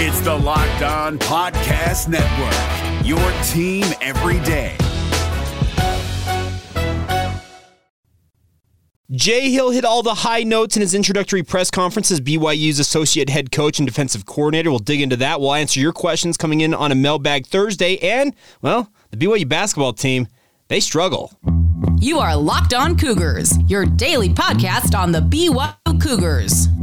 [0.00, 4.76] It's the Locked On Podcast Network, your team every day.
[9.10, 13.28] Jay Hill hit all the high notes in his introductory press conference as BYU's associate
[13.28, 14.70] head coach and defensive coordinator.
[14.70, 15.40] We'll dig into that.
[15.40, 17.96] We'll answer your questions coming in on a mailbag Thursday.
[17.98, 20.28] And, well, the BYU basketball team,
[20.68, 21.36] they struggle.
[22.00, 26.68] You are Locked On Cougars, your daily podcast on the BYU Cougars,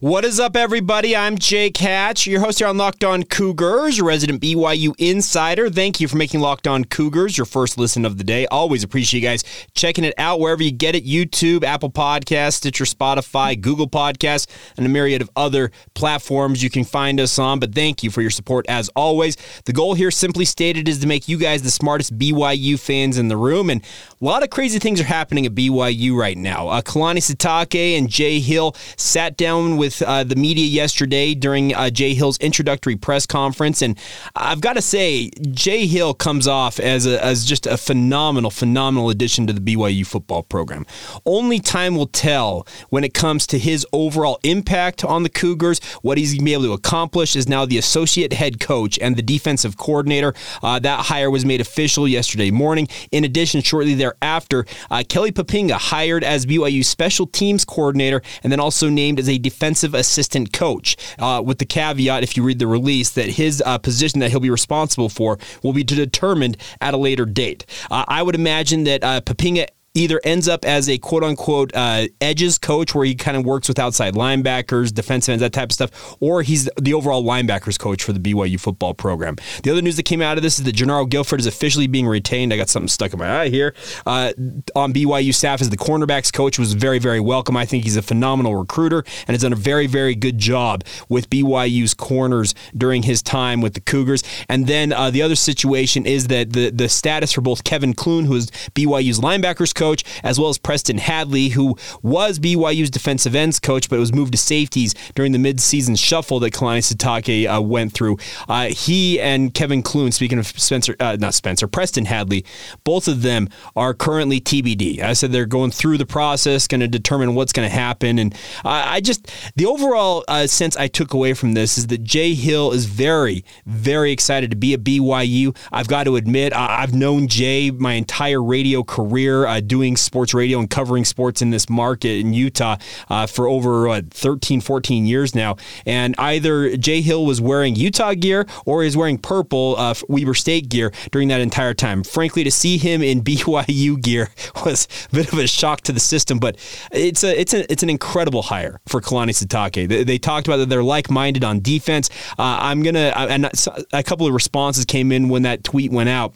[0.00, 1.16] What is up, everybody?
[1.16, 5.68] I'm Jake Hatch, your host here on Locked On Cougars, resident BYU insider.
[5.68, 8.46] Thank you for making Locked On Cougars your first listen of the day.
[8.46, 9.42] Always appreciate you guys
[9.74, 14.86] checking it out wherever you get it YouTube, Apple Podcasts, Stitcher, Spotify, Google Podcasts, and
[14.86, 17.58] a myriad of other platforms you can find us on.
[17.58, 19.36] But thank you for your support as always.
[19.64, 23.26] The goal here, simply stated, is to make you guys the smartest BYU fans in
[23.26, 23.68] the room.
[23.68, 26.68] And a lot of crazy things are happening at BYU right now.
[26.68, 31.74] Uh, Kalani Sitake and Jay Hill sat down with with uh, the media yesterday during
[31.74, 33.98] uh, Jay Hill's introductory press conference, and
[34.36, 39.08] I've got to say, Jay Hill comes off as a, as just a phenomenal, phenomenal
[39.08, 40.84] addition to the BYU football program.
[41.24, 45.82] Only time will tell when it comes to his overall impact on the Cougars.
[46.02, 49.16] What he's going to be able to accomplish is now the associate head coach and
[49.16, 50.34] the defensive coordinator.
[50.62, 52.88] Uh, that hire was made official yesterday morning.
[53.10, 58.60] In addition, shortly thereafter, uh, Kelly Poppinga hired as BYU special teams coordinator and then
[58.60, 62.58] also named as a defensive defensive assistant coach, uh, with the caveat, if you read
[62.58, 66.94] the release, that his uh, position that he'll be responsible for will be determined at
[66.94, 67.64] a later date.
[67.90, 69.68] Uh, I would imagine that uh, Poppinga
[69.98, 73.68] either ends up as a quote unquote uh, edges coach where he kind of works
[73.68, 78.02] with outside linebackers, defensive ends, that type of stuff, or he's the overall linebackers coach
[78.02, 79.36] for the BYU football program.
[79.62, 82.06] The other news that came out of this is that Jernaro Gilford is officially being
[82.06, 82.52] retained.
[82.52, 83.74] I got something stuck in my eye here.
[84.06, 84.32] Uh,
[84.74, 87.56] on BYU staff as the cornerbacks coach was very, very welcome.
[87.56, 91.28] I think he's a phenomenal recruiter and has done a very, very good job with
[91.30, 94.22] BYU's corners during his time with the Cougars.
[94.48, 98.26] And then uh, the other situation is that the, the status for both Kevin Clune,
[98.26, 103.34] who is BYU's linebackers coach, coach, as well as Preston Hadley, who was BYU's defensive
[103.34, 107.62] ends coach, but was moved to safeties during the midseason shuffle that Kalani Sitake uh,
[107.62, 108.18] went through.
[108.48, 112.44] Uh, he and Kevin Clune, speaking of Spencer, uh, not Spencer, Preston Hadley,
[112.84, 115.00] both of them are currently TBD.
[115.00, 118.18] I said they're going through the process, going to determine what's going to happen.
[118.18, 118.34] And
[118.64, 122.72] I just, the overall uh, sense I took away from this is that Jay Hill
[122.72, 125.56] is very, very excited to be at BYU.
[125.72, 130.58] I've got to admit, I've known Jay my entire radio career, doing doing sports radio
[130.58, 132.76] and covering sports in this market in Utah
[133.08, 135.56] uh, for over what, 13, 14 years now.
[135.86, 140.68] And either Jay Hill was wearing Utah gear or is wearing purple uh, Weber State
[140.68, 142.02] gear during that entire time.
[142.02, 144.30] Frankly, to see him in BYU gear
[144.64, 146.56] was a bit of a shock to the system, but
[146.90, 149.88] it's a it's a it's an incredible hire for Kalani Sitake.
[149.88, 152.10] They, they talked about that they're like minded on defense.
[152.32, 153.48] Uh, I'm gonna and
[153.92, 156.34] a couple of responses came in when that tweet went out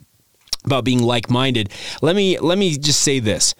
[0.65, 1.69] about being like-minded.
[2.01, 3.55] Let me let me just say this.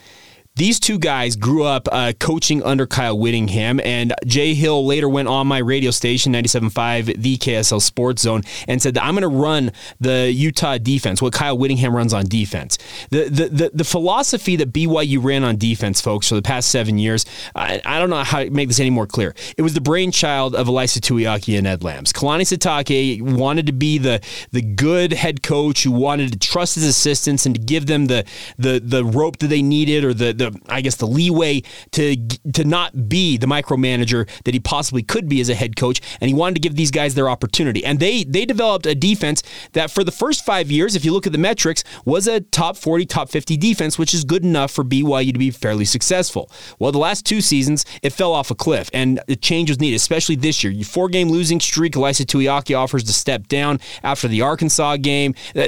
[0.56, 5.28] These two guys grew up uh, coaching under Kyle Whittingham, and Jay Hill later went
[5.28, 9.30] on my radio station, 97.5, the KSL Sports Zone, and said that I'm going to
[9.30, 12.78] run the Utah defense, what Kyle Whittingham runs on defense.
[13.10, 17.00] The, the, the, the, philosophy that BYU ran on defense, folks, for the past seven
[17.00, 17.26] years,
[17.56, 19.34] I, I don't know how to make this any more clear.
[19.58, 22.14] It was the brainchild of Ilaisa Tuiaki and Ed Lambs.
[22.14, 24.22] Kalani Sitake wanted to be the,
[24.52, 28.24] the good head coach who wanted to trust his assistants and to give them the,
[28.60, 31.62] the, the rope that they needed or the the I guess the leeway
[31.92, 32.16] to
[32.54, 36.28] to not be the micromanager that he possibly could be as a head coach, and
[36.28, 37.84] he wanted to give these guys their opportunity.
[37.86, 39.44] And they they developed a defense
[39.74, 42.78] that for the first five years, if you look at the metrics, was a top
[42.78, 46.50] 40, top 50 defense, which is good enough for BYU to be fairly successful.
[46.80, 49.96] Well, the last two seasons, it fell off a cliff, and a change was needed,
[49.96, 50.72] especially this year.
[50.72, 55.34] Your Four game losing streak, Ilaisa Tuiaki offers to step down after the Arkansas game.
[55.56, 55.68] Uh,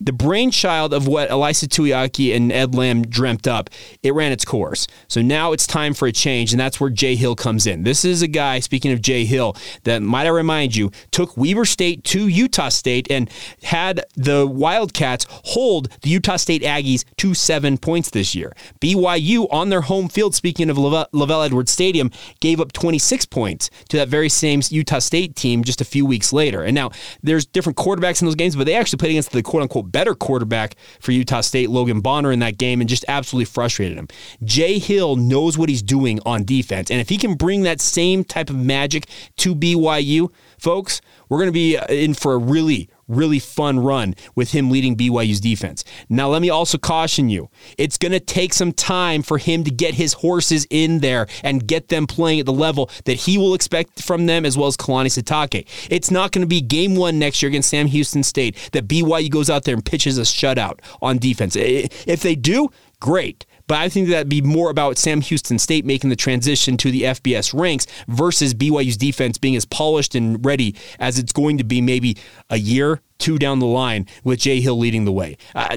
[0.00, 3.70] the brainchild of what Ilaisa Tuiaki and Ed Lamb dreamt up
[4.02, 4.86] it ran its course.
[5.08, 7.82] So now it's time for a change, and that's where Jay Hill comes in.
[7.82, 11.64] This is a guy, speaking of Jay Hill, that might I remind you, took Weber
[11.64, 13.30] State to Utah State and
[13.62, 18.54] had the Wildcats hold the Utah State Aggies to seven points this year.
[18.80, 22.10] BYU on their home field, speaking of LaVell Edwards Stadium,
[22.40, 26.32] gave up 26 points to that very same Utah State team just a few weeks
[26.32, 26.62] later.
[26.62, 26.90] And now
[27.22, 30.14] there's different quarterbacks in those games, but they actually played against the quote unquote better
[30.14, 34.08] quarterback for Utah State, Logan Bonner, in that game and just absolutely frustrated him.
[34.44, 36.90] Jay Hill knows what he's doing on defense.
[36.90, 39.06] And if he can bring that same type of magic
[39.38, 44.14] to BYU, folks, we're going to be uh, in for a really, really fun run
[44.34, 45.84] with him leading BYU's defense.
[46.08, 47.48] Now, let me also caution you
[47.78, 51.66] it's going to take some time for him to get his horses in there and
[51.66, 54.76] get them playing at the level that he will expect from them, as well as
[54.76, 55.66] Kalani Sitake.
[55.90, 59.30] It's not going to be game one next year against Sam Houston State that BYU
[59.30, 61.56] goes out there and pitches a shutout on defense.
[61.56, 63.46] If they do, great.
[63.70, 67.02] But I think that'd be more about Sam Houston State making the transition to the
[67.02, 71.80] FBS ranks versus BYU's defense being as polished and ready as it's going to be
[71.80, 72.16] maybe
[72.50, 75.36] a year, two down the line with Jay Hill leading the way.
[75.54, 75.76] Uh,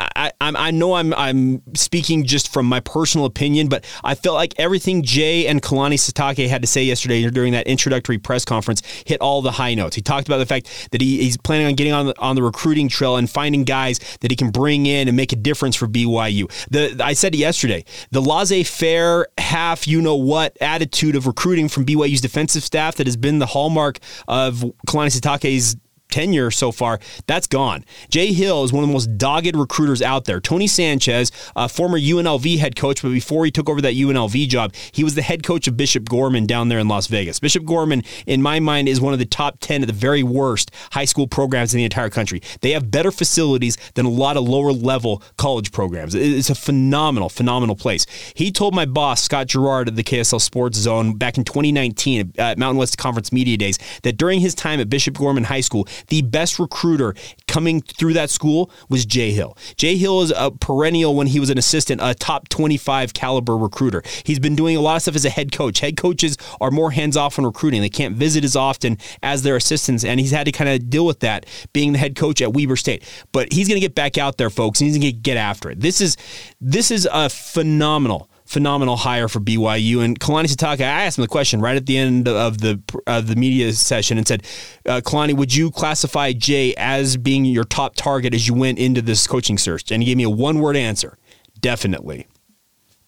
[0.00, 4.54] I, I, know I'm I'm speaking just from my personal opinion, but I felt like
[4.56, 9.20] everything Jay and Kalani Sitake had to say yesterday during that introductory press conference hit
[9.20, 9.96] all the high notes.
[9.96, 12.42] He talked about the fact that he, he's planning on getting on the, on the
[12.42, 15.86] recruiting trail and finding guys that he can bring in and make a difference for
[15.86, 16.50] BYU.
[16.70, 22.22] The I said yesterday, the laissez-faire, half you know what attitude of recruiting from BYU's
[22.22, 23.98] defensive staff that has been the hallmark
[24.28, 25.76] of Kalani Sitake's
[26.10, 27.84] tenure so far, that's gone.
[28.08, 30.40] Jay Hill is one of the most dogged recruiters out there.
[30.40, 34.74] Tony Sanchez, a former UNLV head coach, but before he took over that UNLV job,
[34.92, 37.40] he was the head coach of Bishop Gorman down there in Las Vegas.
[37.40, 40.70] Bishop Gorman, in my mind, is one of the top 10 of the very worst
[40.92, 42.42] high school programs in the entire country.
[42.60, 46.14] They have better facilities than a lot of lower level college programs.
[46.14, 48.06] It's a phenomenal, phenomenal place.
[48.34, 52.58] He told my boss, Scott Garrard at the KSL Sports Zone back in 2019 at
[52.58, 56.22] Mountain West Conference Media Days, that during his time at Bishop Gorman High School, the
[56.22, 57.14] best recruiter
[57.46, 59.56] coming through that school was Jay Hill.
[59.76, 64.02] Jay Hill is a perennial when he was an assistant, a top 25 caliber recruiter.
[64.24, 65.80] He's been doing a lot of stuff as a head coach.
[65.80, 67.80] Head coaches are more hands off on recruiting.
[67.80, 71.06] They can't visit as often as their assistants, and he's had to kind of deal
[71.06, 73.04] with that being the head coach at Weber State.
[73.32, 75.70] But he's going to get back out there, folks, and he's going to get after
[75.70, 75.80] it.
[75.80, 76.16] This is
[76.60, 80.04] this is a phenomenal phenomenal hire for BYU.
[80.04, 83.28] And Kalani Sitake, I asked him the question right at the end of the of
[83.28, 84.42] the media session and said,
[84.86, 89.00] uh, Kalani, would you classify Jay as being your top target as you went into
[89.00, 89.92] this coaching search?
[89.92, 91.16] And he gave me a one word answer
[91.60, 92.26] definitely.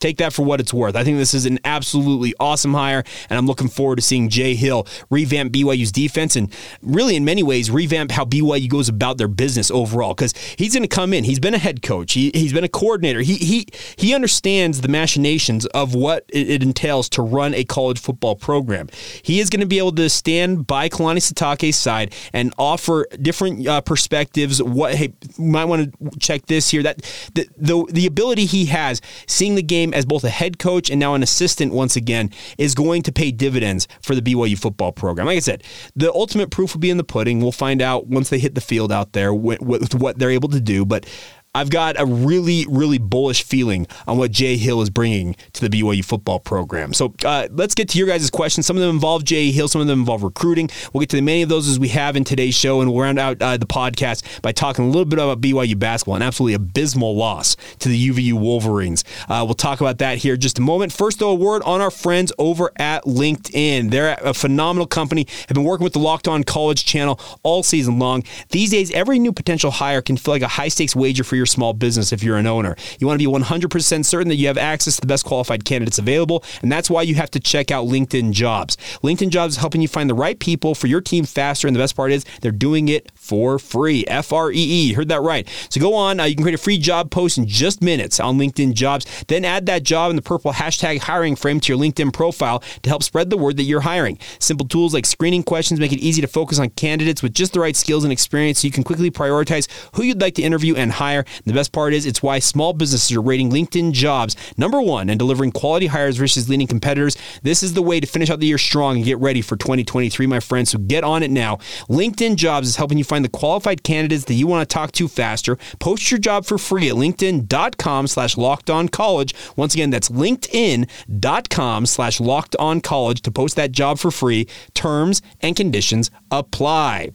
[0.03, 0.97] Take that for what it's worth.
[0.97, 4.57] I think this is an absolutely awesome hire, and I'm looking forward to seeing Jay
[4.57, 6.53] Hill revamp BYU's defense and
[6.83, 10.13] really, in many ways, revamp how BYU goes about their business overall.
[10.13, 11.23] Because he's going to come in.
[11.23, 12.15] He's been a head coach.
[12.15, 13.21] He, he's been a coordinator.
[13.21, 18.01] He he he understands the machinations of what it, it entails to run a college
[18.01, 18.89] football program.
[19.23, 23.69] He is going to be able to stand by Kalani Sitake's side and offer different
[23.69, 24.61] uh, perspectives.
[24.61, 26.83] What hey, might want to check this here.
[26.83, 27.03] That
[27.35, 30.99] the, the the ability he has seeing the game as both a head coach and
[30.99, 35.27] now an assistant once again is going to pay dividends for the BYU football program.
[35.27, 35.63] Like I said,
[35.97, 37.41] the ultimate proof will be in the pudding.
[37.41, 39.61] We'll find out once they hit the field out there with,
[39.95, 40.85] what they're able to do.
[40.85, 41.07] But
[41.55, 45.83] I've got a really, really bullish feeling on what Jay Hill is bringing to the
[45.83, 46.95] BYU football program.
[46.95, 48.65] So uh, let's get to your guys' questions.
[48.65, 50.71] Some of them involve Jay Hill, some of them involve recruiting.
[50.93, 53.19] We'll get to many of those as we have in today's show, and we'll round
[53.19, 57.15] out uh, the podcast by talking a little bit about BYU basketball, an absolutely abysmal
[57.15, 59.05] loss to the UVU Wolverines.
[59.29, 60.91] Uh, we'll talk about that here just a moment.
[60.91, 63.91] First, though, a word on our friends over at LinkedIn.
[63.91, 67.99] They're a phenomenal company, have been working with the Locked On College channel all season
[67.99, 68.25] long.
[68.49, 71.42] These days, every new potential hire can feel like a high stakes wager for your
[71.43, 72.77] your small business if you're an owner.
[73.01, 75.99] You want to be 100% certain that you have access to the best qualified candidates
[75.99, 78.77] available, and that's why you have to check out LinkedIn Jobs.
[79.03, 81.81] LinkedIn Jobs is helping you find the right people for your team faster, and the
[81.81, 84.05] best part is they're doing it for free.
[84.09, 84.93] F R E E.
[84.95, 85.49] Heard that right.
[85.71, 86.19] So go on.
[86.19, 89.07] Uh, you can create a free job post in just minutes on LinkedIn Jobs.
[89.29, 92.91] Then add that job in the purple hashtag hiring frame to your LinkedIn profile to
[92.91, 94.19] help spread the word that you're hiring.
[94.41, 97.61] Simple tools like screening questions make it easy to focus on candidates with just the
[97.61, 100.91] right skills and experience so you can quickly prioritize who you'd like to interview and
[100.91, 101.25] hire.
[101.47, 105.19] The best part is it's why small businesses are rating LinkedIn jobs number one and
[105.19, 107.17] delivering quality hires versus leading competitors.
[107.43, 110.27] This is the way to finish out the year strong and get ready for 2023,
[110.27, 110.71] my friends.
[110.71, 111.57] So get on it now.
[111.89, 115.09] LinkedIn jobs is helping you find the qualified candidates that you want to talk to
[115.09, 115.57] faster.
[115.79, 119.35] Post your job for free at LinkedIn.com slash locked on college.
[119.57, 124.47] Once again, that's LinkedIn.com slash locked on college to post that job for free.
[124.75, 127.11] Terms and conditions apply.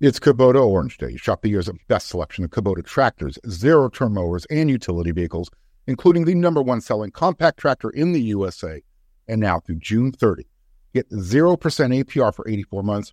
[0.00, 1.16] It's Kubota Orange Day.
[1.16, 5.50] Shop the year's best selection of Kubota tractors, zero turn mowers, and utility vehicles,
[5.86, 8.82] including the number one selling compact tractor in the USA.
[9.28, 10.46] And now through June 30,
[10.94, 13.12] get 0% APR for 84 months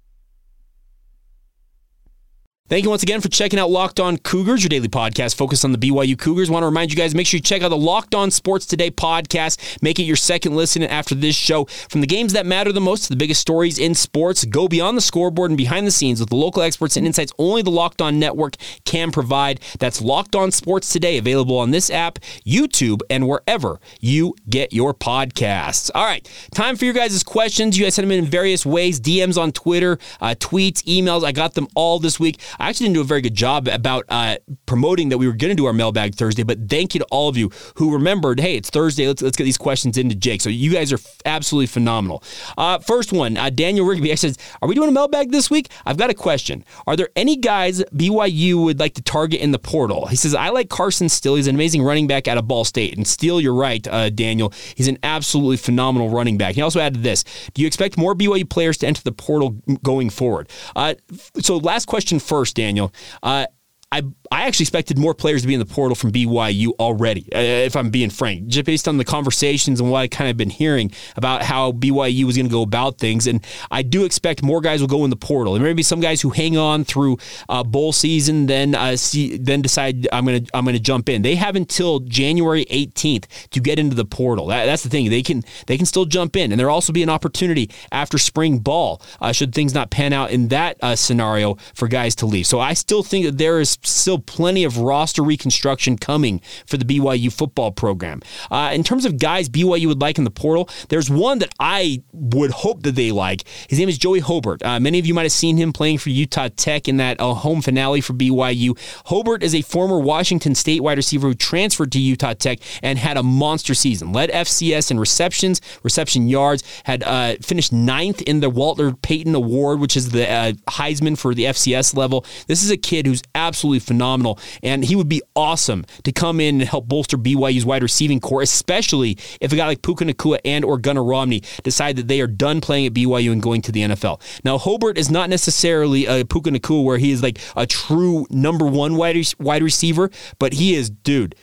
[2.71, 5.73] Thank you once again for checking out Locked On Cougars, your daily podcast focused on
[5.73, 6.49] the BYU Cougars.
[6.49, 8.89] Want to remind you guys, make sure you check out the Locked On Sports Today
[8.89, 9.81] podcast.
[9.81, 11.65] Make it your second listen after this show.
[11.65, 14.95] From the games that matter the most to the biggest stories in sports, go beyond
[14.95, 18.01] the scoreboard and behind the scenes with the local experts and insights only the Locked
[18.01, 19.59] On Network can provide.
[19.79, 24.93] That's Locked On Sports Today, available on this app, YouTube, and wherever you get your
[24.93, 25.91] podcasts.
[25.93, 26.25] All right,
[26.55, 27.77] time for your guys' questions.
[27.77, 31.25] You guys send them in various ways DMs on Twitter, uh, tweets, emails.
[31.25, 32.39] I got them all this week.
[32.61, 34.37] I actually didn't do a very good job about uh,
[34.67, 37.27] promoting that we were going to do our mailbag Thursday, but thank you to all
[37.27, 39.07] of you who remembered, hey, it's Thursday.
[39.07, 40.41] Let's, let's get these questions into Jake.
[40.41, 42.23] So you guys are f- absolutely phenomenal.
[42.57, 45.71] Uh, first one, uh, Daniel Rigby says, Are we doing a mailbag this week?
[45.87, 46.63] I've got a question.
[46.85, 50.05] Are there any guys BYU would like to target in the portal?
[50.05, 51.35] He says, I like Carson Steele.
[51.35, 52.95] He's an amazing running back out of Ball State.
[52.95, 54.53] And Steele, you're right, uh, Daniel.
[54.75, 56.53] He's an absolutely phenomenal running back.
[56.53, 57.23] He also added this
[57.55, 60.47] Do you expect more BYU players to enter the portal going forward?
[60.75, 60.93] Uh,
[61.39, 62.91] so, last question first, Daniel.
[63.23, 63.45] Uh,
[63.91, 67.39] I I actually expected more players to be in the portal from BYU already, uh,
[67.39, 70.49] if I'm being frank, just based on the conversations and what I kind of been
[70.49, 73.27] hearing about how BYU was going to go about things.
[73.27, 75.53] And I do expect more guys will go in the portal.
[75.53, 77.17] There may be some guys who hang on through
[77.49, 81.23] uh, bowl season, then uh, see, then decide I'm going to I'm to jump in.
[81.23, 84.47] They have until January 18th to get into the portal.
[84.47, 85.09] That, that's the thing.
[85.09, 88.59] They can they can still jump in, and there'll also be an opportunity after spring
[88.59, 92.47] ball uh, should things not pan out in that uh, scenario for guys to leave.
[92.47, 96.85] So I still think that there is still plenty of roster reconstruction coming for the
[96.85, 98.21] BYU football program.
[98.49, 102.03] Uh, in terms of guys BYU would like in the portal, there's one that I
[102.11, 103.43] would hope that they like.
[103.69, 104.63] His name is Joey Hobart.
[104.63, 107.33] Uh, many of you might have seen him playing for Utah Tech in that uh,
[107.33, 108.77] home finale for BYU.
[109.05, 113.17] Hobart is a former Washington State wide receiver who transferred to Utah Tech and had
[113.17, 114.11] a monster season.
[114.11, 119.79] Led FCS in receptions, reception yards, had uh, finished ninth in the Walter Payton Award,
[119.79, 122.25] which is the uh, Heisman for the FCS level.
[122.47, 124.39] This is a kid who's absolutely phenomenal phenomenal.
[124.63, 128.41] And he would be awesome to come in and help bolster BYU's wide receiving core,
[128.41, 132.27] especially if a guy like Puka Nacua and or Gunnar Romney decide that they are
[132.27, 134.21] done playing at BYU and going to the NFL.
[134.43, 138.65] Now, Hobart is not necessarily a Puka Nacua where he is like a true number
[138.65, 140.09] one wide, wide receiver,
[140.39, 141.35] but he is, dude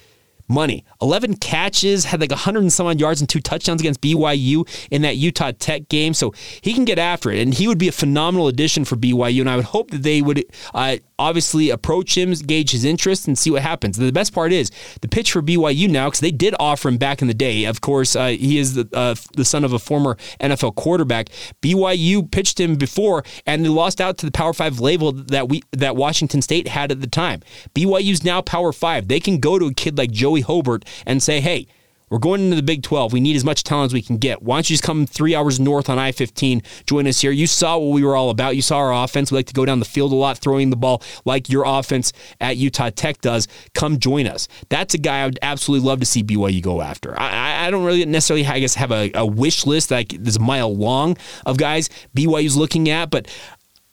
[0.49, 0.85] money.
[1.03, 5.03] 11 catches, had like 100 and some odd yards and two touchdowns against BYU in
[5.03, 6.15] that Utah Tech game.
[6.15, 6.33] So
[6.63, 9.41] he can get after it, and he would be a phenomenal addition for BYU.
[9.41, 10.45] And I would hope that they would
[10.75, 13.97] uh, obviously approach him, gauge his interest, and see what happens.
[13.97, 14.71] The best part is
[15.01, 17.65] the pitch for BYU now, because they did offer him back in the day.
[17.65, 21.29] Of course, uh, he is the, uh, the son of a former NFL quarterback.
[21.63, 25.63] BYU pitched him before, and they lost out to the Power Five label that we
[25.73, 27.43] that Washington State had at the time.
[27.75, 29.09] BYU's now Power Five.
[29.09, 31.67] They can go to a kid like Joey Hobart and say, hey,
[32.11, 33.13] we're going into the Big 12.
[33.13, 34.43] We need as much talent as we can get.
[34.43, 37.31] Why don't you just come three hours north on I 15, join us here?
[37.31, 38.57] You saw what we were all about.
[38.57, 39.31] You saw our offense.
[39.31, 42.13] We like to go down the field a lot, throwing the ball like your offense
[42.41, 43.49] at Utah Tech does.
[43.75, 44.49] Come join us.
[44.69, 47.19] That's a guy I would absolutely love to see BYU go after.
[47.19, 50.41] I, I don't really necessarily, I guess, have a, a wish list that is a
[50.41, 53.29] mile long of guys BYU's looking at, but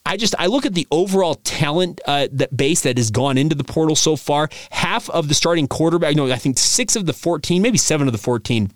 [0.05, 3.55] I just I look at the overall talent uh, that base that has gone into
[3.55, 4.49] the portal so far.
[4.69, 8.11] Half of the starting quarterback, no, I think six of the fourteen, maybe seven of
[8.11, 8.71] the fourteen.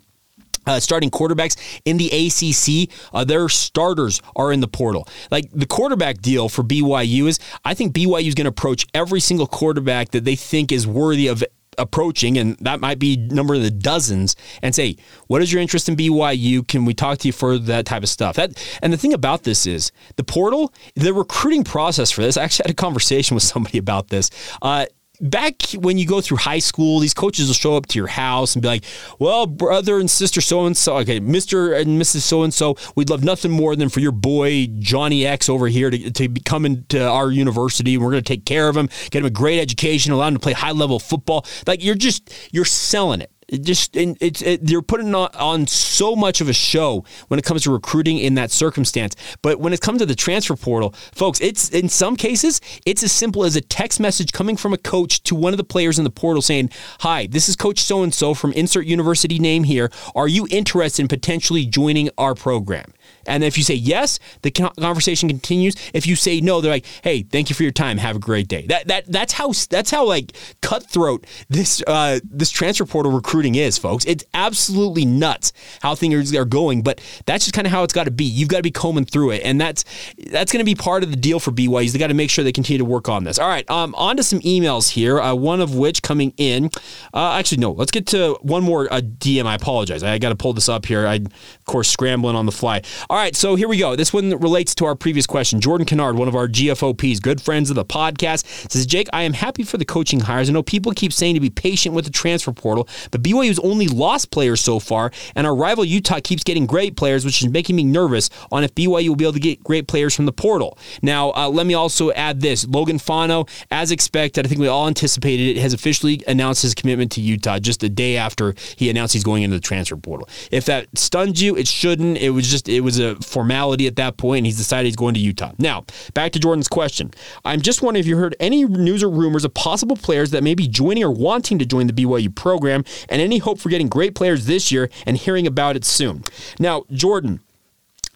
[0.66, 5.08] Uh, starting quarterbacks in the ACC, uh, their starters are in the portal.
[5.32, 9.20] Like the quarterback deal for BYU is, I think BYU is going to approach every
[9.20, 11.44] single quarterback that they think is worthy of
[11.80, 15.90] approaching, and that might be number of the dozens, and say, "What is your interest
[15.90, 16.68] in BYU?
[16.68, 19.44] Can we talk to you for that type of stuff?" That and the thing about
[19.44, 22.38] this is the portal, the recruiting process for this.
[22.38, 24.30] I actually had a conversation with somebody about this.
[24.62, 24.86] Uh,
[25.20, 28.56] back when you go through high school, these coaches will show up to your house
[28.56, 28.84] and be like,
[29.20, 32.22] "Well, brother and sister so and so, okay, Mister and Mrs.
[32.22, 35.90] So and so, we'd love nothing more than for your boy Johnny X over here
[35.90, 37.98] to, to be coming to our university.
[37.98, 40.40] We're going to take care of him, get him a great education, allow him to
[40.40, 41.46] play high level football.
[41.68, 46.16] Like you're just you're selling it." It just it's it, they're putting on, on so
[46.16, 49.16] much of a show when it comes to recruiting in that circumstance.
[49.42, 53.12] But when it comes to the transfer portal, folks, it's in some cases it's as
[53.12, 56.04] simple as a text message coming from a coach to one of the players in
[56.04, 56.70] the portal saying,
[57.02, 59.92] "Hi, this is Coach so and so from insert university name here.
[60.16, 62.94] Are you interested in potentially joining our program?"
[63.26, 65.76] And if you say yes, the conversation continues.
[65.94, 67.98] If you say no, they're like, "Hey, thank you for your time.
[67.98, 72.50] Have a great day." That that that's how that's how like cutthroat this uh, this
[72.50, 74.06] transfer portal recruiting is, folks.
[74.06, 78.06] It's absolutely nuts how things are going, but that's just kind of how it's got
[78.06, 78.26] to be.
[78.26, 79.84] You've got to be combing through it, and that's
[80.32, 81.92] that's going to be part of the deal for BYU.
[81.92, 83.40] They got to make sure they continue to work on this.
[83.40, 85.20] All right, um, on to some emails here.
[85.20, 86.70] Uh, one of which coming in.
[87.14, 87.72] Uh, actually, no.
[87.72, 89.46] Let's get to one more uh, DM.
[89.46, 90.04] I apologize.
[90.04, 91.08] I got to pull this up here.
[91.08, 92.82] I, of course, scrambling on the fly.
[93.12, 93.96] All right, so here we go.
[93.96, 95.60] This one relates to our previous question.
[95.60, 99.34] Jordan Kennard, one of our GFOPs, good friends of the podcast, says, Jake, I am
[99.34, 100.48] happy for the coaching hires.
[100.48, 103.88] I know people keep saying to be patient with the transfer portal, but BYU's only
[103.88, 107.76] lost players so far, and our rival Utah keeps getting great players, which is making
[107.76, 110.78] me nervous on if BYU will be able to get great players from the portal.
[111.02, 114.88] Now, uh, let me also add this Logan Fano, as expected, I think we all
[114.88, 119.14] anticipated it, has officially announced his commitment to Utah just a day after he announced
[119.14, 120.30] he's going into the transfer portal.
[120.52, 122.20] If that stunned you, it shouldn't.
[122.20, 125.14] It was just, it was a formality at that point, and he's decided he's going
[125.14, 125.54] to Utah.
[125.58, 127.12] Now, back to Jordan's question.
[127.46, 130.56] I'm just wondering if you heard any news or rumors of possible players that may
[130.56, 134.16] be joining or wanting to join the BYU program, and any hope for getting great
[134.16, 136.24] players this year and hearing about it soon.
[136.60, 137.42] Now, Jordan,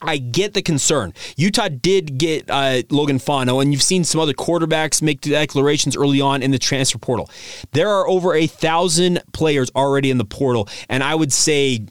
[0.04, 1.14] I get the concern.
[1.38, 6.22] Utah did get uh, Logan Fano, and you've seen some other quarterbacks make declarations early
[6.22, 7.30] on in the transfer portal.
[7.72, 11.86] There are over a thousand players already in the portal, and I would say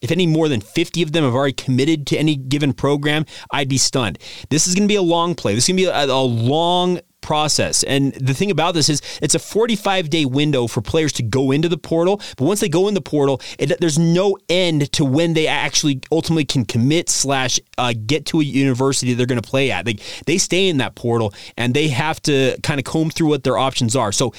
[0.00, 3.68] if any more than 50 of them have already committed to any given program, I'd
[3.68, 4.18] be stunned.
[4.48, 5.54] This is going to be a long play.
[5.54, 7.82] This is going to be a, a long process.
[7.84, 11.50] And the thing about this is it's a 45 day window for players to go
[11.50, 12.20] into the portal.
[12.36, 16.00] But once they go in the portal, it, there's no end to when they actually
[16.10, 19.84] ultimately can commit slash uh, get to a university they're going to play at.
[19.84, 23.44] They, they stay in that portal and they have to kind of comb through what
[23.44, 24.12] their options are.
[24.12, 24.32] So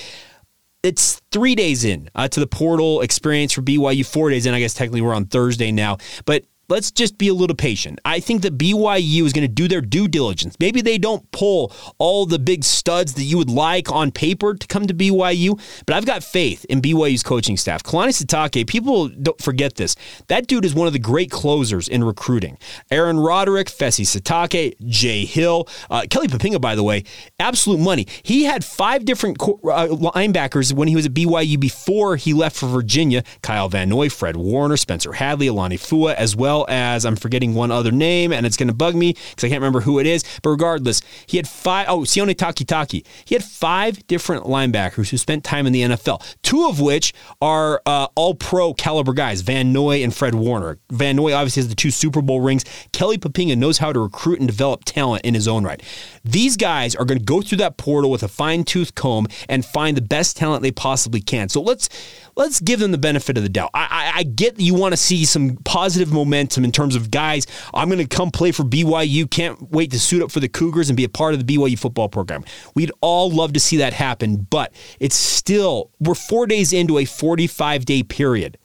[0.83, 4.53] it's three days in uh, to the portal experience for BYU, four days in.
[4.53, 7.99] I guess technically we're on Thursday now, but let's just be a little patient.
[8.05, 10.55] I think that BYU is going to do their due diligence.
[10.57, 14.67] Maybe they don't pull all the big studs that you would like on paper to
[14.67, 17.83] come to BYU, but I've got faith in BYU's coaching staff.
[17.83, 19.97] Kalani Sitake, people don't forget this.
[20.27, 22.57] That dude is one of the great closers in recruiting.
[22.89, 27.03] Aaron Roderick, Fesi Sitake, Jay Hill, uh, Kelly Poppinga, by the way,
[27.37, 28.07] absolute money.
[28.23, 32.55] He had five different co- uh, linebackers when he was at BYU before he left
[32.55, 33.23] for Virginia.
[33.41, 37.71] Kyle Van Noy, Fred Warner, Spencer Hadley, Alani Fua, as well as I'm forgetting one
[37.71, 40.23] other name, and it's going to bug me because I can't remember who it is.
[40.41, 41.87] But regardless, he had five.
[41.89, 43.05] Oh, Sione Takitaki.
[43.25, 46.23] He had five different linebackers who spent time in the NFL.
[46.41, 50.77] Two of which are uh, all pro caliber guys, Van Noy and Fred Warner.
[50.91, 52.65] Van Noy obviously has the two Super Bowl rings.
[52.93, 55.81] Kelly Poppinga knows how to recruit and develop talent in his own right.
[56.23, 59.65] These guys are going to go through that portal with a fine tooth comb and
[59.65, 61.49] find the best talent they possibly can.
[61.49, 61.89] So let's
[62.35, 63.71] let's give them the benefit of the doubt.
[63.73, 67.47] I, I, I get you want to see some positive momentum in terms of guys.
[67.73, 69.29] I'm going to come play for BYU.
[69.29, 71.77] Can't wait to suit up for the Cougars and be a part of the BYU
[71.77, 72.43] football program.
[72.75, 77.05] We'd all love to see that happen, but it's still, we're four days into a
[77.05, 78.57] 45 day period.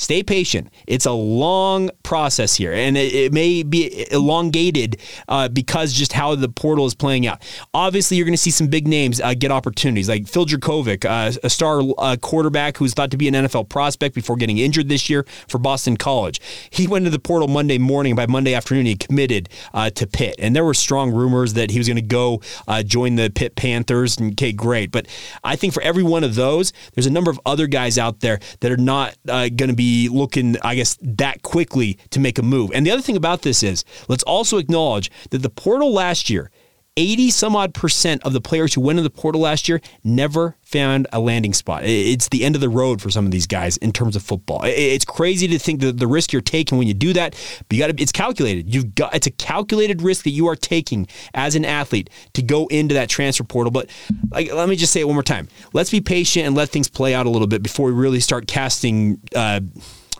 [0.00, 0.70] Stay patient.
[0.86, 6.36] It's a long process here, and it, it may be elongated uh, because just how
[6.36, 7.42] the portal is playing out.
[7.74, 11.36] Obviously, you're going to see some big names uh, get opportunities, like Phil Jurkovec, uh,
[11.42, 15.10] a star uh, quarterback who's thought to be an NFL prospect before getting injured this
[15.10, 16.40] year for Boston College.
[16.70, 18.14] He went into the portal Monday morning.
[18.14, 21.78] By Monday afternoon, he committed uh, to Pitt, and there were strong rumors that he
[21.78, 24.16] was going to go uh, join the Pitt Panthers.
[24.16, 25.08] And, okay, great, but
[25.42, 28.38] I think for every one of those, there's a number of other guys out there
[28.60, 32.70] that are not going to be looking, I guess, that quickly to make a move.
[32.74, 36.50] And the other thing about this is let's also acknowledge that the portal last year
[36.98, 40.56] 80 some odd percent of the players who went in the portal last year never
[40.62, 41.84] found a landing spot.
[41.84, 44.62] It's the end of the road for some of these guys in terms of football.
[44.64, 47.36] It's crazy to think that the risk you're taking when you do that,
[47.68, 48.74] but you got to, it's calculated.
[48.74, 52.66] You've got, it's a calculated risk that you are taking as an athlete to go
[52.66, 53.70] into that transfer portal.
[53.70, 53.88] But
[54.32, 55.46] like, let me just say it one more time.
[55.72, 58.48] Let's be patient and let things play out a little bit before we really start
[58.48, 59.60] casting, uh,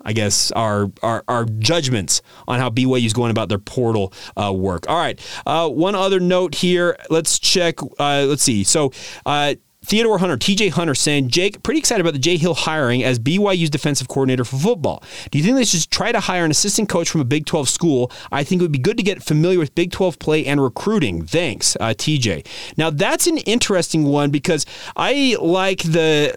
[0.09, 4.51] I guess, our, our, our judgments on how BYU is going about their portal uh,
[4.51, 4.89] work.
[4.89, 5.21] All right.
[5.45, 6.97] Uh, one other note here.
[7.11, 7.83] Let's check.
[7.83, 8.65] Uh, let's see.
[8.65, 8.91] So,
[9.27, 13.19] uh, Theodore Hunter, TJ Hunter saying, Jake, pretty excited about the Jay Hill hiring as
[13.19, 15.03] BYU's defensive coordinator for football.
[15.31, 17.69] Do you think they should try to hire an assistant coach from a Big 12
[17.69, 18.11] school?
[18.33, 21.27] I think it would be good to get familiar with Big 12 play and recruiting.
[21.27, 22.47] Thanks, uh, TJ.
[22.79, 24.65] Now, that's an interesting one because
[24.97, 26.35] I like the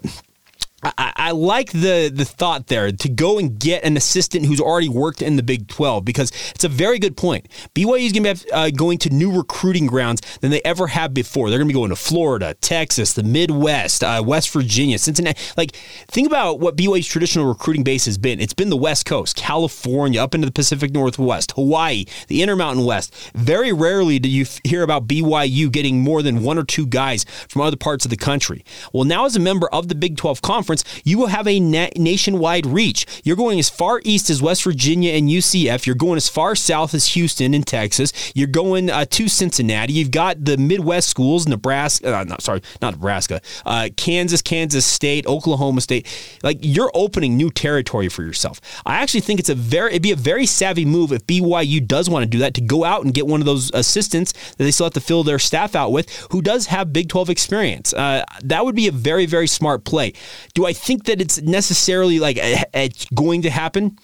[0.84, 4.90] I, I, like the the thought there to go and get an assistant who's already
[4.90, 7.48] worked in the Big 12 because it's a very good point.
[7.76, 11.14] BYU is going to be uh, going to new recruiting grounds than they ever have
[11.14, 11.50] before.
[11.50, 15.40] They're going to be going to Florida, Texas, the Midwest, uh, West Virginia, Cincinnati.
[15.56, 15.76] Like,
[16.08, 18.40] think about what BYU's traditional recruiting base has been.
[18.40, 23.14] It's been the West Coast, California, up into the Pacific Northwest, Hawaii, the Intermountain West.
[23.36, 27.62] Very rarely do you hear about BYU getting more than one or two guys from
[27.62, 28.66] other parts of the country.
[28.94, 31.60] Well, now as a member of the Big 12 Conference, conference, you will have a
[31.60, 33.06] na- nationwide reach.
[33.24, 35.86] You're going as far east as West Virginia and UCF.
[35.86, 38.32] You're going as far south as Houston and Texas.
[38.36, 39.94] You're going uh, to Cincinnati.
[39.94, 45.82] You've got the Midwest schools, Nebraska, uh, sorry, not Nebraska, uh, Kansas, Kansas State, Oklahoma
[45.82, 46.08] State.
[46.44, 48.62] Like you're opening new territory for yourself.
[48.86, 52.10] I actually think it's a very, it'd be a very savvy move if BYU does
[52.10, 54.72] want to do that to go out and get one of those assistants that they
[54.72, 57.94] still have to fill their staff out with who does have Big 12 experience.
[57.94, 60.14] Uh, that would be a very, very smart play.
[60.54, 63.98] Do do I think that it's necessarily like a going to happen?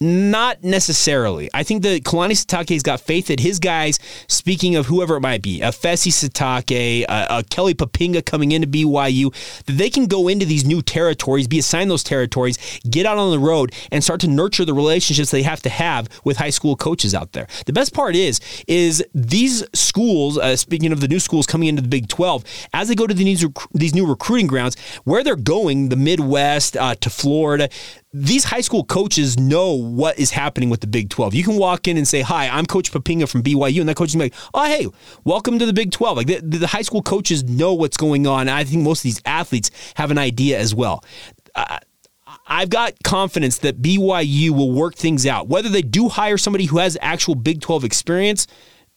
[0.00, 1.48] Not necessarily.
[1.54, 5.40] I think that Kalani Sitake's got faith that his guys, speaking of whoever it might
[5.40, 9.32] be, a Fesi Sitake, a, a, Kelly Poppinga coming into BYU,
[9.66, 13.30] that they can go into these new territories, be assigned those territories, get out on
[13.30, 16.74] the road, and start to nurture the relationships they have to have with high school
[16.74, 17.46] coaches out there.
[17.66, 21.82] The best part is, is these schools, uh, speaking of the new schools coming into
[21.82, 25.90] the Big 12, as they go to these, these new recruiting grounds, where they're going,
[25.90, 27.68] the Midwest uh, to Florida,
[28.12, 31.34] these high school coaches know what is happening with the Big 12.
[31.34, 33.80] You can walk in and say, Hi, I'm Coach Poppinga from BYU.
[33.80, 34.86] And that coach is like, Oh, hey,
[35.24, 36.16] welcome to the Big 12.
[36.16, 38.48] Like the, the high school coaches know what's going on.
[38.48, 41.04] I think most of these athletes have an idea as well.
[41.54, 41.78] Uh,
[42.46, 45.48] I've got confidence that BYU will work things out.
[45.48, 48.46] Whether they do hire somebody who has actual Big 12 experience,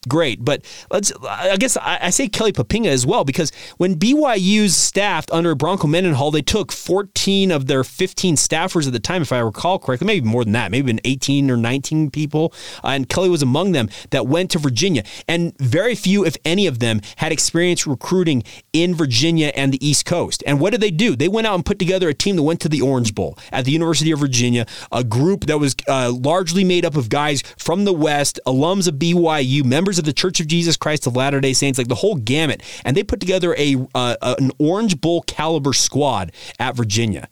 [0.07, 0.43] great.
[0.43, 5.31] But let's, I guess I, I, say Kelly Poppinga as well because when BYU's staffed
[5.31, 9.39] under Bronco Mendenhall, they took 14 of their 15 staffers at the time, if I
[9.39, 13.29] recall correctly, maybe more than that, maybe been 18 or 19 people, uh, and Kelly
[13.29, 15.03] was among them that went to Virginia.
[15.27, 18.43] And very few, if any of them, had experience recruiting
[18.73, 20.43] in Virginia and the East Coast.
[20.47, 21.15] And what did they do?
[21.15, 23.65] They went out and put together a team that went to the Orange Bowl at
[23.65, 27.85] the University of Virginia, a group that was uh, largely made up of guys from
[27.85, 31.41] the West, alums of BYU, members members of the Church of Jesus Christ of Latter
[31.41, 32.61] day Saints, like the whole gamut.
[32.85, 37.29] And they put together a uh, an Orange Bowl caliber squad at Virginia.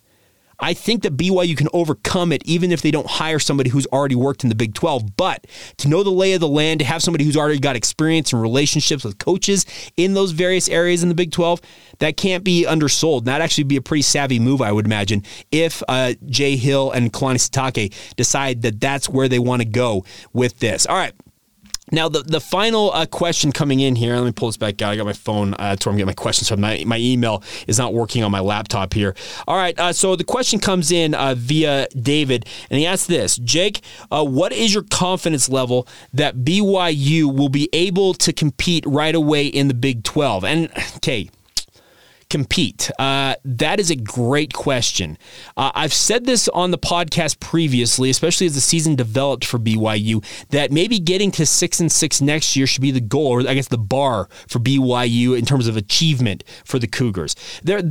[0.57, 4.15] I think that BYU can overcome it even if they don't hire somebody who's already
[4.15, 5.17] worked in the Big 12.
[5.17, 5.45] But
[5.79, 8.41] to know the lay of the land, to have somebody who's already got experience and
[8.41, 9.65] relationships with coaches
[9.97, 11.59] in those various areas in the Big 12,
[11.99, 13.25] that can't be undersold.
[13.25, 17.11] That'd actually be a pretty savvy move, I would imagine, if uh, Jay Hill and
[17.11, 20.85] Kalani Sitake decide that that's where they want to go with this.
[20.85, 21.13] All right.
[21.91, 24.91] Now, the, the final uh, question coming in here, let me pull this back out.
[24.91, 26.61] I got my phone uh, to where I'm getting my questions from.
[26.61, 29.15] My, my email is not working on my laptop here.
[29.47, 33.37] All right, uh, so the question comes in uh, via David, and he asks this
[33.37, 39.13] Jake, uh, what is your confidence level that BYU will be able to compete right
[39.13, 40.43] away in the Big 12?
[40.43, 41.29] And, okay,
[42.29, 42.91] compete?
[42.99, 45.17] Uh, that is a great question.
[45.57, 50.23] Uh, I've said this on the podcast previously, especially as the season developed for BYU,
[50.49, 53.53] that maybe getting to six and six next year should be the goal, or I
[53.53, 57.35] guess the bar for BYU in terms of achievement for the Cougars.
[57.63, 57.81] the,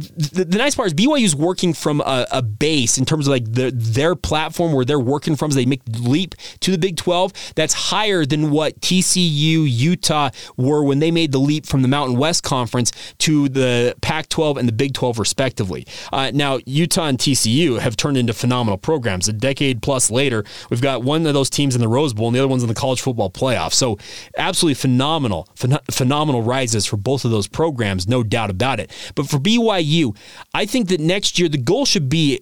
[0.49, 3.51] the, nice part is BYU is working from a, a, base in terms of like
[3.53, 6.97] the, their platform where they're working from as they make the leap to the Big
[6.97, 11.89] 12 that's higher than what TCU, Utah were when they made the leap from the
[11.89, 15.87] Mountain West Conference to the Pac Pac 12 and the Big 12, respectively.
[16.13, 19.29] Uh, now, Utah and TCU have turned into phenomenal programs.
[19.29, 22.35] A decade plus later, we've got one of those teams in the Rose Bowl and
[22.35, 23.75] the other one's in the college football playoff.
[23.75, 23.99] So,
[24.39, 28.91] absolutely phenomenal, phen- phenomenal rises for both of those programs, no doubt about it.
[29.15, 30.17] But for BYU,
[30.55, 32.41] I think that next year the goal should be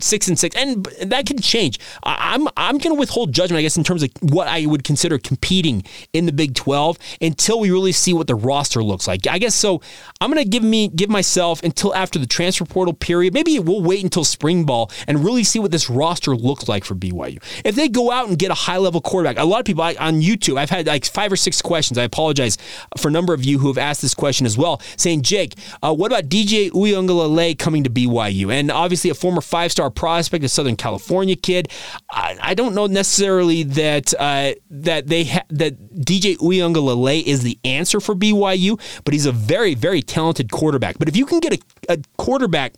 [0.00, 1.78] six and six, and that can change.
[2.02, 5.18] I'm I'm going to withhold judgment, I guess, in terms of what I would consider
[5.18, 9.26] competing in the Big Twelve until we really see what the roster looks like.
[9.26, 9.80] I guess so.
[10.20, 13.34] I'm going to give me give myself until after the transfer portal period.
[13.34, 16.94] Maybe we'll wait until spring ball and really see what this roster looks like for
[16.94, 17.42] BYU.
[17.64, 20.20] If they go out and get a high level quarterback, a lot of people on
[20.20, 21.98] YouTube, I've had like five or six questions.
[21.98, 22.58] I apologize
[22.96, 25.94] for a number of you who have asked this question as well, saying, Jake, uh,
[25.94, 28.52] what about DJ Uiagalelei coming to BYU?
[28.52, 31.68] And obviously a former five star star prospect, a Southern California kid.
[32.10, 37.58] I, I don't know necessarily that uh, that they ha- that DJ Uiagalelei is the
[37.64, 40.98] answer for BYU, but he's a very very talented quarterback.
[40.98, 41.58] But if you can get a,
[41.94, 42.74] a quarterback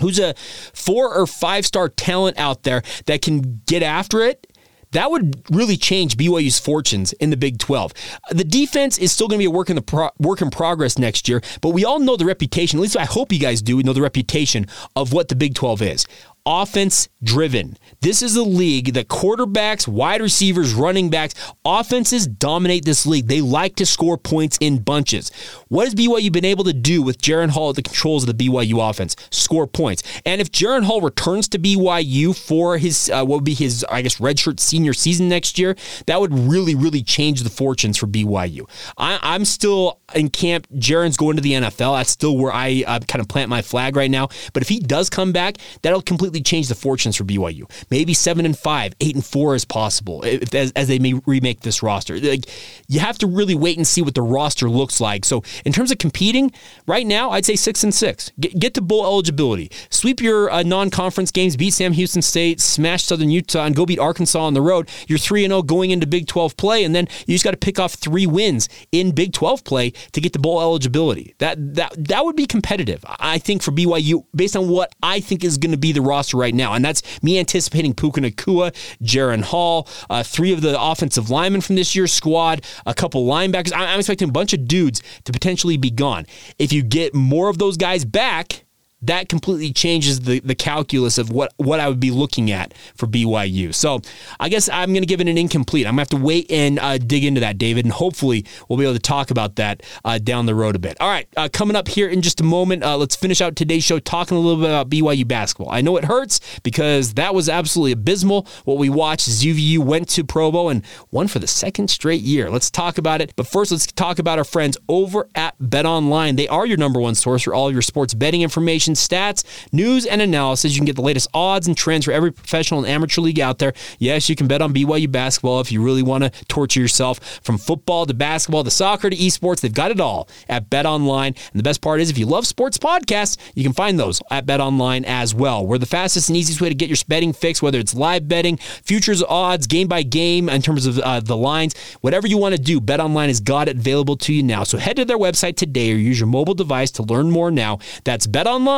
[0.00, 0.34] who's a
[0.72, 4.46] four or five star talent out there that can get after it
[4.92, 7.92] that would really change BYU's fortunes in the Big 12.
[8.30, 10.98] The defense is still going to be a work in the pro- work in progress
[10.98, 12.78] next year, but we all know the reputation.
[12.78, 15.82] At least I hope you guys do know the reputation of what the Big 12
[15.82, 16.06] is
[16.48, 17.76] offense driven.
[18.00, 23.28] This is a league that quarterbacks, wide receivers, running backs, offenses dominate this league.
[23.28, 25.30] They like to score points in bunches.
[25.68, 28.48] What has BYU been able to do with Jaren Hall at the controls of the
[28.48, 29.16] BYU offense?
[29.30, 30.02] Score points.
[30.24, 34.02] And if Jaren Hall returns to BYU for his, uh, what would be his, I
[34.02, 35.76] guess, redshirt senior season next year,
[36.06, 38.68] that would really, really change the fortunes for BYU.
[38.96, 40.66] I, am still in camp.
[40.74, 41.98] Jaren's going to the NFL.
[41.98, 44.28] That's still where I uh, kind of plant my flag right now.
[44.52, 47.70] But if he does come back, that'll completely completely change the fortunes for BYU.
[47.90, 51.60] Maybe seven and five, eight and four is possible if, as, as they may remake
[51.60, 52.18] this roster.
[52.18, 52.46] Like,
[52.88, 55.24] you have to really wait and see what the roster looks like.
[55.24, 56.52] So in terms of competing,
[56.86, 58.30] right now I'd say six and six.
[58.38, 59.70] Get, get to bowl eligibility.
[59.90, 61.56] Sweep your uh, non-conference games.
[61.56, 62.60] Beat Sam Houston State.
[62.60, 64.88] Smash Southern Utah and go beat Arkansas on the road.
[65.06, 67.52] You're three and zero oh going into Big 12 play, and then you just got
[67.52, 71.34] to pick off three wins in Big 12 play to get the bowl eligibility.
[71.38, 75.44] That that that would be competitive, I think, for BYU based on what I think
[75.44, 76.74] is going to be the roster right now.
[76.74, 81.76] And that's me anticipating Puka Nacua, Jaren Hall, uh, three of the offensive linemen from
[81.76, 83.72] this year's squad, a couple linebackers.
[83.74, 86.26] I'm expecting a bunch of dudes to potentially be gone.
[86.58, 88.64] If you get more of those guys back,
[89.02, 93.06] that completely changes the, the calculus of what, what I would be looking at for
[93.06, 93.72] BYU.
[93.74, 94.00] So
[94.40, 95.86] I guess I'm going to give it an incomplete.
[95.86, 98.78] I'm going to have to wait and uh, dig into that, David, and hopefully we'll
[98.78, 100.96] be able to talk about that uh, down the road a bit.
[101.00, 103.84] All right, uh, coming up here in just a moment, uh, let's finish out today's
[103.84, 105.72] show talking a little bit about BYU basketball.
[105.72, 108.46] I know it hurts because that was absolutely abysmal.
[108.64, 112.50] What we watched is UVU went to Provo and won for the second straight year.
[112.50, 113.32] Let's talk about it.
[113.36, 116.36] But first, let's talk about our friends over at Bet Online.
[116.36, 120.22] They are your number one source for all your sports betting information stats, news, and
[120.22, 120.72] analysis.
[120.72, 123.58] You can get the latest odds and trends for every professional and amateur league out
[123.58, 123.72] there.
[123.98, 127.18] Yes, you can bet on BYU basketball if you really want to torture yourself.
[127.42, 131.34] From football to basketball to soccer to esports, they've got it all at Bet Online.
[131.52, 134.46] And the best part is, if you love sports podcasts, you can find those at
[134.46, 135.66] Bet Online as well.
[135.66, 138.56] We're the fastest and easiest way to get your betting fix, whether it's live betting,
[138.56, 142.60] futures odds, game by game in terms of uh, the lines, whatever you want to
[142.60, 142.80] do.
[142.80, 144.64] Bet Online has got it available to you now.
[144.64, 147.78] So head to their website today or use your mobile device to learn more now.
[148.04, 148.77] That's Bet Online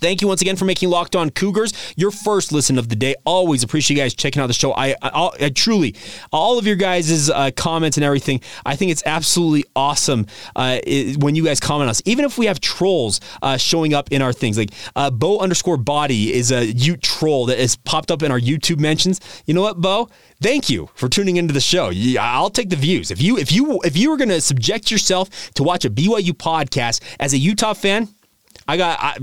[0.00, 3.14] Thank you once again for making Locked On Cougars your first listen of the day.
[3.26, 4.72] Always appreciate you guys checking out the show.
[4.72, 5.94] I, I, I truly,
[6.32, 11.22] all of your guys' uh, comments and everything, I think it's absolutely awesome uh, it,
[11.22, 12.02] when you guys comment on us.
[12.06, 15.76] Even if we have trolls uh, showing up in our things, like uh, Bo underscore
[15.76, 19.20] body is a Ute troll that has popped up in our YouTube mentions.
[19.44, 20.08] You know what, Bo?
[20.40, 21.92] Thank you for tuning into the show.
[22.18, 23.10] I'll take the views.
[23.10, 26.32] If you if you if you were going to subject yourself to watch a BYU
[26.32, 28.08] podcast as a Utah fan,
[28.66, 28.98] I got.
[29.00, 29.16] I,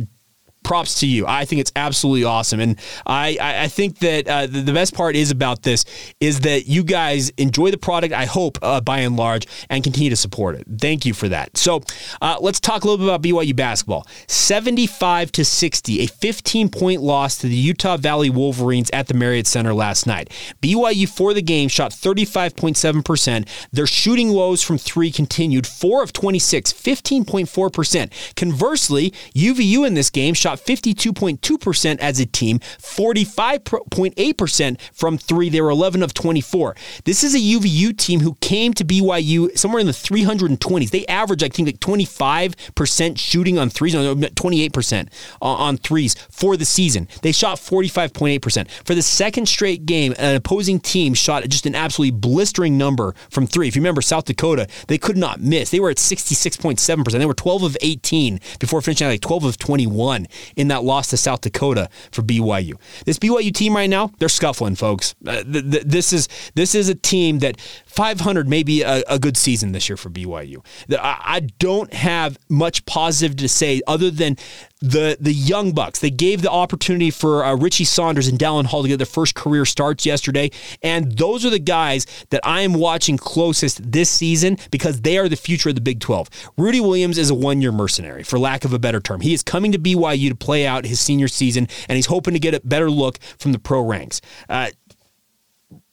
[0.68, 1.26] props to you.
[1.26, 5.16] I think it's absolutely awesome, and I I think that uh, the, the, best part
[5.16, 5.86] is about this
[6.20, 8.14] is that you guys enjoy the product.
[8.14, 10.68] I hope uh, by and large, and continue to support it.
[10.78, 11.56] Thank you for that.
[11.58, 11.84] So
[12.22, 14.06] uh, let's talk a little bit about BYU basketball.
[14.28, 19.74] Seventy-five to sixty, a fifteen-point loss to the Utah Valley Wolverines at the Marriott Center
[19.74, 20.30] last night.
[20.62, 23.48] BYU for the game shot thirty-five point seven percent.
[23.72, 25.66] Their shooting woes from three continued.
[25.66, 28.12] Four of 26, 15.4 percent.
[28.36, 35.50] Conversely, UVU in this game shot shot 52.2% as a team, 45.8% from three.
[35.50, 36.76] They were 11 of 24.
[37.06, 40.92] This is a UVU team who came to BYU somewhere in the 320s.
[40.92, 45.10] They average, I think, like 25% shooting on threes, 28%
[45.42, 47.08] on threes for the season.
[47.22, 48.70] They shot 45.8%.
[48.86, 53.48] For the second straight game, an opposing team shot just an absolutely blistering number from
[53.48, 53.68] three.
[53.68, 55.70] If you remember South Dakota, they could not miss.
[55.70, 57.18] They were at 66.7%.
[57.18, 61.08] They were 12 of 18 before finishing at like 12 of 21 in that loss
[61.10, 62.74] to South Dakota for BYU.
[63.06, 65.16] This BYU team right now, they're scuffling, folks.
[65.26, 67.60] Uh, th- th- this is this is a team that
[67.98, 70.64] 500 may be a, a, good season this year for BYU.
[70.92, 74.38] I, I don't have much positive to say other than
[74.82, 75.98] the the young bucks.
[75.98, 79.34] They gave the opportunity for uh, Richie Saunders and Dallin Hall to get their first
[79.34, 80.52] career starts yesterday,
[80.84, 85.28] and those are the guys that I am watching closest this season because they are
[85.28, 86.30] the future of the Big 12.
[86.56, 89.22] Rudy Williams is a one year mercenary, for lack of a better term.
[89.22, 92.40] He is coming to BYU to play out his senior season, and he's hoping to
[92.40, 94.22] get a better look from the pro ranks.
[94.48, 94.70] Uh,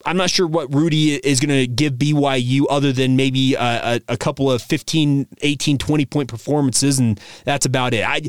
[0.06, 4.00] I'm not sure what Rudy is going to give BYU other than maybe a, a,
[4.08, 8.04] a, couple of 15, 18, 20 point performances, and that's about it.
[8.06, 8.20] I,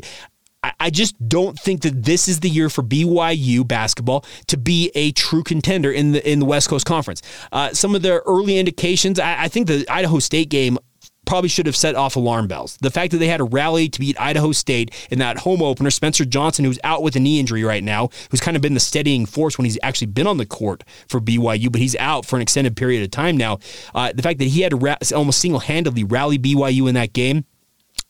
[0.80, 5.12] I just don't think that this is the year for BYU basketball to be a
[5.12, 7.22] true contender in the in the West Coast Conference.
[7.52, 10.78] Uh, some of the early indications, I, I think the Idaho State game
[11.26, 12.78] probably should have set off alarm bells.
[12.80, 15.90] The fact that they had a rally to beat Idaho State in that home opener,
[15.90, 18.80] Spencer Johnson, who's out with a knee injury right now, who's kind of been the
[18.80, 22.36] steadying force when he's actually been on the court for BYU, but he's out for
[22.36, 23.58] an extended period of time now.
[23.94, 27.12] Uh, the fact that he had to ra- almost single handedly rally BYU in that
[27.12, 27.44] game.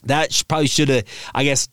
[0.05, 1.68] That probably should have, I guess,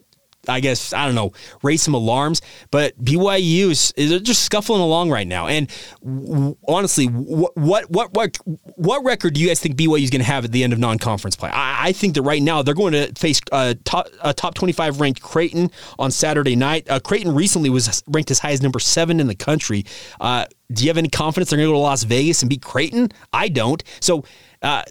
[0.48, 2.42] I guess I don't know, raise some alarms.
[2.72, 5.48] But BYU is, is just scuffling along right now.
[5.48, 5.70] And
[6.04, 8.38] w- honestly, what what what what
[8.76, 10.80] what record do you guys think BYU is going to have at the end of
[10.80, 11.50] non-conference play?
[11.50, 15.00] I, I, think that right now they're going to face a top, a top twenty-five
[15.00, 16.90] ranked Creighton on Saturday night.
[16.90, 19.86] Uh, Creighton recently was ranked as high as number seven in the country.
[20.20, 22.62] Uh, do you have any confidence they're going to go to Las Vegas and beat
[22.62, 23.10] Creighton?
[23.32, 23.84] I don't.
[24.00, 24.26] So.
[24.62, 24.84] Uh,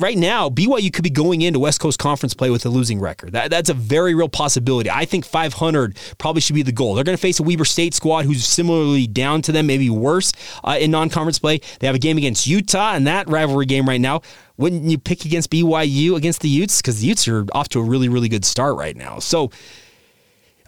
[0.00, 3.32] right now, BYU could be going into West Coast Conference play with a losing record.
[3.32, 4.90] That, that's a very real possibility.
[4.90, 6.94] I think 500 probably should be the goal.
[6.94, 10.32] They're going to face a Weber State squad who's similarly down to them, maybe worse
[10.64, 11.60] uh, in non conference play.
[11.78, 14.22] They have a game against Utah, and that rivalry game right now.
[14.56, 16.82] Wouldn't you pick against BYU against the Utes?
[16.82, 19.18] Because the Utes are off to a really, really good start right now.
[19.18, 19.50] So,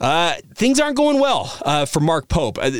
[0.00, 2.58] uh, things aren't going well uh, for Mark Pope.
[2.58, 2.70] Uh,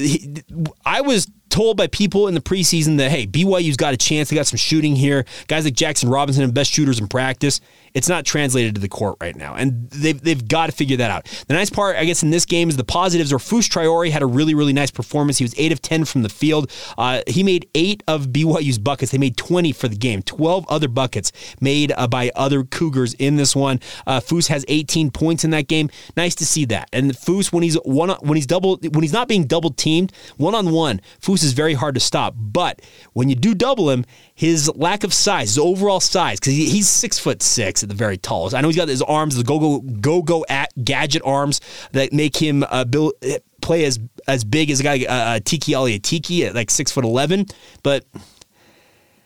[0.85, 4.31] I was told by people in the preseason that hey, BYU's got a chance.
[4.31, 5.27] They got some shooting here.
[5.49, 7.61] Guys like Jaxson Robinson are best shooters in practice.
[7.93, 11.11] It's not translated to the court right now, and they've, they've got to figure that
[11.11, 11.27] out.
[11.47, 13.35] The nice part, I guess, in this game is the positives.
[13.35, 15.37] Or Fousse Traore had a really really nice performance.
[15.37, 16.71] He was eight of ten from the field.
[16.97, 19.13] Uh, he made eight of BYU's buckets.
[19.13, 20.23] They made twenty for the game.
[20.23, 23.79] Twelve other buckets made uh, by other Cougars in this one.
[24.07, 25.91] Uh, Fousse has eighteen points in that game.
[26.17, 26.89] Nice to see that.
[26.95, 30.55] And Fousse, when he's one when he's double when he's not being double teamed one
[30.55, 31.03] on one,
[31.43, 32.35] Is very hard to stop.
[32.37, 36.69] But when you do double him, his lack of size, his overall size, because he,
[36.69, 38.55] he's six foot six at the very tallest.
[38.55, 40.45] I know he's got his arms, the go go go go
[40.85, 41.61] gadget arms
[41.93, 43.15] that make him uh, build,
[43.61, 46.93] play as as big as a guy uh, uh Tiki Ali Tiki at like six
[46.93, 47.47] foot eleven,
[47.83, 48.05] but.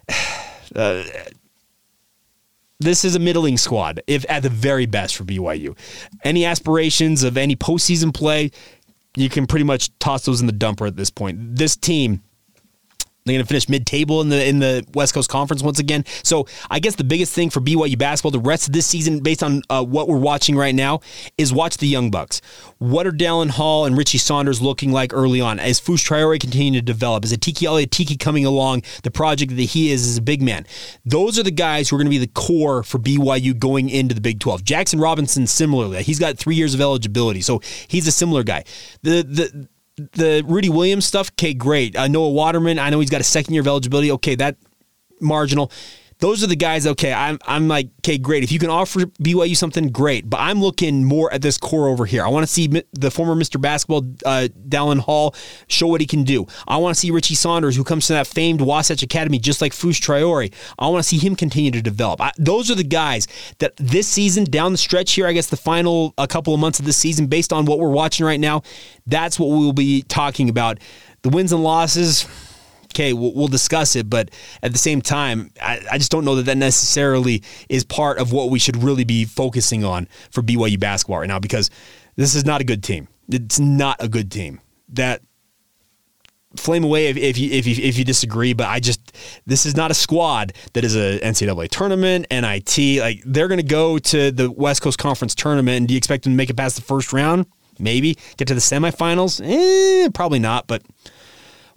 [0.75, 1.05] Uh,
[2.79, 5.77] this is a middling squad, if at the very best for BYU.
[6.25, 8.51] Any aspirations of any postseason play,
[9.17, 11.57] you can pretty much toss those in the dumper at this point.
[11.57, 12.23] This team
[13.27, 16.05] they're going to finish mid-table in the in the West Coast Conference once again.
[16.23, 19.43] So I guess the biggest thing for BYU basketball the rest of this season, based
[19.43, 21.01] on uh, what we're watching right now,
[21.37, 22.41] is watch the young bucks.
[22.79, 25.59] What are Dallin Hall and Richie Saunders looking like early on?
[25.59, 30.07] As Fousse Traore continuing to develop, as Atiki coming along, the project that he is
[30.07, 30.67] as a big man.
[31.05, 34.15] Those are the guys who are going to be the core for BYU going into
[34.15, 34.63] the Big 12.
[34.63, 38.65] Jaxson Robinson similarly, he's got three years of eligibility, so he's a similar guy.
[39.03, 41.97] The the the Rudi Williams stuff, okay, great.
[41.97, 44.11] Uh, Noah Waterman, I know he's got a second year of eligibility.
[44.13, 44.57] Okay, that
[45.21, 45.71] marginal
[46.19, 46.87] those are the guys.
[46.87, 48.43] Okay, I'm I'm like, okay, great.
[48.43, 50.29] If you can offer BYU something, great.
[50.29, 52.25] But I'm looking more at this core over here.
[52.25, 53.61] I want to see the former Mr.
[53.61, 55.35] Basketball, uh, Dallin Hall,
[55.69, 56.47] show what he can do.
[56.67, 59.73] I want to see Richie Saunders, who comes to that famed Wasatch Academy, just like
[59.73, 60.53] Fousse Traore.
[60.79, 62.21] I want to see him continue to develop.
[62.21, 65.57] I, those are the guys that this season, down the stretch here, I guess the
[65.57, 68.63] final a couple of months of this season, based on what we're watching right now,
[69.07, 70.79] that's what we will be talking about.
[71.23, 72.27] The wins and losses
[72.97, 74.09] okay, we'll, we'll discuss it.
[74.09, 74.31] But
[74.63, 78.33] at the same time, I, I, just don't know that that necessarily is part of
[78.33, 81.71] what we should really be focusing on for BYU basketball right now because
[82.17, 83.09] this is not a good team.
[83.29, 84.61] It's not a good team.
[84.89, 85.21] That
[86.57, 89.77] flame away if, if you if you if you disagree, but I just this is
[89.77, 93.01] not a squad that is a NCAA tournament, NIT.
[93.01, 96.25] Like they're going to go to the West Coast Conference tournament, and do you expect
[96.25, 97.47] them to make it past the first round?
[97.79, 99.43] Maybe get to the semifinals?
[99.45, 100.83] Eh, probably not, but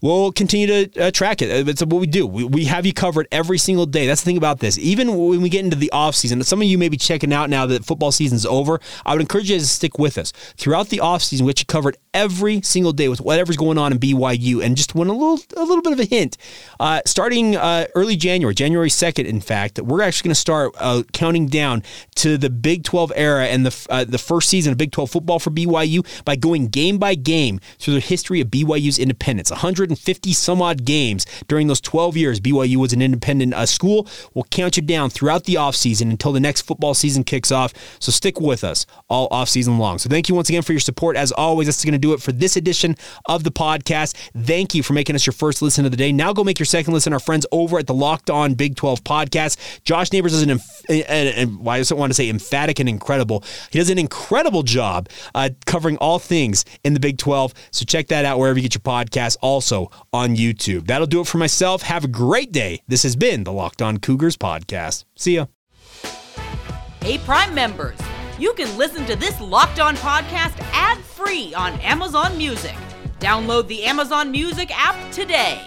[0.01, 1.67] we'll continue to uh, track it.
[1.67, 2.25] It's what we do.
[2.25, 4.07] We, we have you covered every single day.
[4.07, 4.77] That's the thing about this.
[4.77, 7.65] Even when we get into the offseason, some of you may be checking out now
[7.65, 8.79] that football season's over.
[9.05, 10.31] I would encourage you to stick with us.
[10.57, 13.99] Throughout the offseason, we get you covered every single day with whatever's going on in
[13.99, 14.63] BYU.
[14.63, 16.37] And just one a little a little bit of a hint.
[16.79, 21.03] Uh, starting uh, early January, January 2nd, in fact, we're actually going to start uh,
[21.13, 21.83] counting down
[22.15, 25.39] to the Big 12 era and the, uh, the first season of Big 12 football
[25.39, 29.51] for BYU by going game by game through the history of BYU's independence.
[29.51, 34.07] 100 150 some odd games during those 12 years BYU was an independent uh, school.
[34.33, 37.73] We'll count you down throughout the offseason until the next football season kicks off.
[37.99, 39.97] So stick with us all offseason long.
[39.97, 41.17] So thank you once again for your support.
[41.17, 44.15] As always, that's going to do it for this edition of the podcast.
[44.37, 46.11] Thank you for making us your first listen of the day.
[46.11, 47.13] Now go make your second listen.
[47.13, 49.83] Our friends over at the Locked On Big 12 podcast.
[49.83, 50.59] Josh Neighbors does an,
[51.09, 53.43] and well, I just want to say emphatic and incredible.
[53.71, 57.53] He does an incredible job uh, covering all things in the Big 12.
[57.71, 59.37] So check that out wherever you get your podcast.
[60.13, 60.87] On YouTube.
[60.87, 61.81] That'll do it for myself.
[61.83, 62.81] Have a great day.
[62.87, 65.05] This has been the Locked On Cougars podcast.
[65.15, 65.45] See ya.
[67.01, 67.97] Hey, Prime members,
[68.37, 72.75] you can listen to this Locked On podcast ad free on Amazon Music.
[73.19, 75.61] Download the Amazon Music app today.